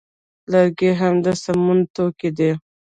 [0.51, 2.51] لرګي هم د سون توکي دي